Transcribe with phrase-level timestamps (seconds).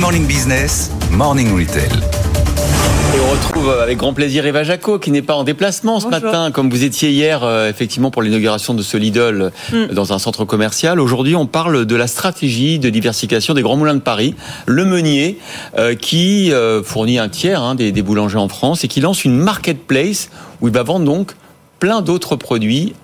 [0.00, 1.90] Morning Business, Morning Retail.
[1.90, 6.52] Et on retrouve avec grand plaisir Eva Jaco qui n'est pas en déplacement ce matin
[6.52, 9.94] comme vous étiez hier euh, effectivement pour l'inauguration de ce Lidl euh, mm.
[9.94, 11.00] dans un centre commercial.
[11.00, 15.38] Aujourd'hui on parle de la stratégie de diversification des grands moulins de Paris, le meunier
[15.76, 16.52] euh, qui
[16.84, 20.30] fournit un tiers hein, des, des boulangers en France et qui lance une marketplace
[20.60, 21.32] où il va vendre donc
[21.80, 22.94] plein d'autres produits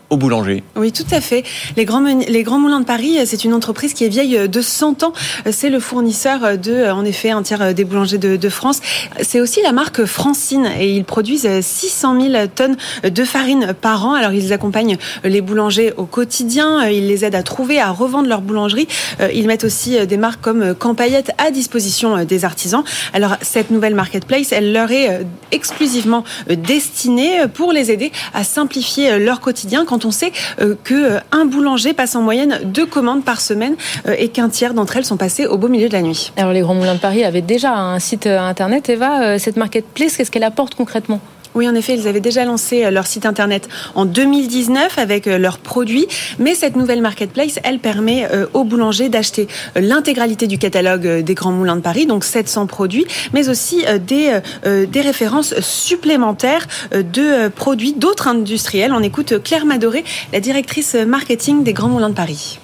[0.77, 1.45] Oui, tout à fait.
[1.77, 5.02] Les grands, les grands moulins de Paris, c'est une entreprise qui est vieille de 100
[5.02, 5.12] ans.
[5.50, 8.80] C'est le fournisseur de, en effet, un tiers des boulangers de, France.
[9.23, 14.14] C'est aussi la marque Francine et ils produisent 600 000 tonnes de farine par an.
[14.14, 16.86] Alors, ils accompagnent les boulangers au quotidien.
[16.89, 18.86] Ils les aident à trouver, à revendre leur boulangerie.
[19.34, 22.84] Ils mettent aussi des marques comme Campaillette à disposition des artisans.
[23.14, 29.41] Alors, cette nouvelle marketplace, elle leur est exclusivement destinée pour les aider à simplifier leur
[29.41, 33.41] quotidien quand on sait euh, que euh, un boulanger passe en moyenne deux commandes par
[33.41, 33.77] semaine
[34.07, 36.33] euh, et qu'un tiers d'entre elles sont passées au beau milieu de la nuit.
[36.37, 38.89] Alors les Grands Moulins de Paris avaient déjà un site internet.
[38.89, 41.20] Eva, cette marketplace, qu'est-ce qu'elle apporte concrètement?
[41.55, 46.06] Oui, en effet, ils avaient déjà lancé leur site internet en 2019 avec leurs produits,
[46.38, 51.77] mais cette nouvelle marketplace, elle permet aux boulangers d'acheter l'intégralité du catalogue des grands moulins
[51.77, 58.92] de Paris, donc 700 produits, mais aussi des, des références supplémentaires de produits d'autres industriels.
[58.92, 62.58] On écoute Claire Madoré, la directrice marketing des grands moulins de Paris.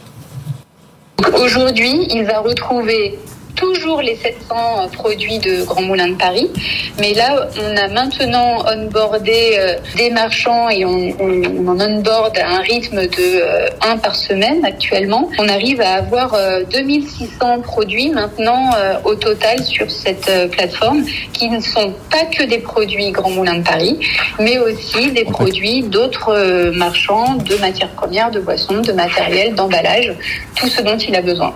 [1.39, 3.19] Aujourd'hui, il va retrouver
[3.61, 6.51] toujours les 700 produits de Grand Moulin de Paris.
[6.99, 12.57] Mais là, on a maintenant onboardé euh, des marchands et on, on, en onboard à
[12.57, 13.43] un rythme de
[13.83, 15.29] 1 euh, par semaine actuellement.
[15.39, 16.35] On arrive à avoir
[16.73, 18.71] 2600 euh, produits maintenant
[19.05, 23.65] au total sur cette plateforme qui ne sont pas que des produits Grand Moulin de
[23.65, 23.99] Paris,
[24.39, 30.15] mais aussi des produits d'autres marchands de matières premières, de boissons, de matériel, d'emballage,
[30.55, 31.53] tout ce dont il a besoin.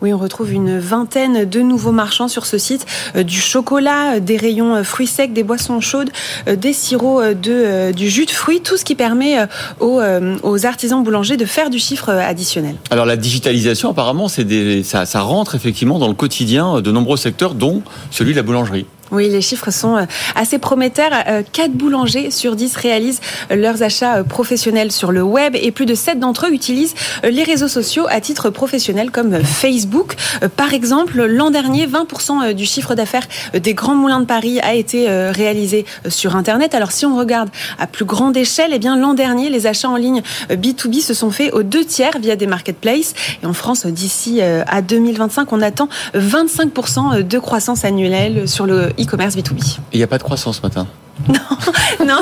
[0.00, 2.86] Oui, on retrouve une vingtaine de nouveaux marchands sur ce site.
[3.16, 6.10] Euh, du chocolat, euh, des rayons euh, fruits secs, des boissons chaudes,
[6.46, 9.36] des sirops, de, du jus de fruits, tout ce qui permet
[9.80, 12.76] aux, artisans boulangers de faire du chiffre additionnel.
[12.90, 18.32] Alors la digitalisation, apparemment, ça rentre effectivement dans le quotidien de nombreux secteurs, dont celui
[18.32, 18.86] de la boulangerie.
[19.12, 21.10] Oui, les chiffres sont euh, assez prometteurs.
[21.10, 25.84] 4 euh, boulangers sur 10 réalisent euh, leurs achats professionnels sur le web et plus
[25.84, 30.16] de 7 d'entre eux utilisent les réseaux sociaux à titre professionnel comme Facebook.
[30.56, 35.08] Par exemple, l'an dernier, 20% du chiffre d'affaires des grands moulins de Paris a été
[35.08, 36.74] réalisé sur Internet.
[36.74, 39.96] Alors si on regarde à plus grande échelle, eh bien l'an dernier, les achats en
[39.96, 43.14] ligne B2B se sont faits aux deux tiers via des marketplaces.
[43.42, 49.36] Et en France, d'ici à 2025, on attend 25% de croissance annuelle sur le e-commerce
[49.36, 49.78] B2B.
[49.92, 50.86] Il n'y a pas de croissance ce matin
[51.28, 51.34] Non,
[52.06, 52.20] non.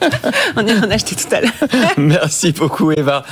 [0.56, 1.52] On est en acheté tout à l'heure.
[1.96, 3.24] Merci beaucoup Eva.